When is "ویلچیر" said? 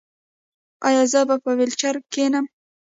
1.57-1.95